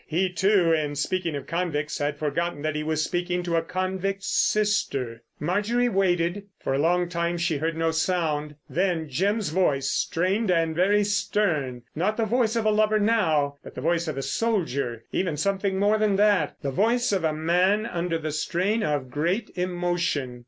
[0.07, 4.25] He, too, in speaking of convicts had forgotten that he was speaking to a convict's
[4.31, 5.21] sister.
[5.39, 6.45] Marjorie waited.
[6.59, 8.55] For a long time she heard no sound.
[8.67, 11.83] Then Jim's voice, strained and very stern.
[11.95, 15.99] Not the voice of a lover now, but the voice of a soldier—even something more
[15.99, 20.39] than that, the voice of a man under the strain of great emotion.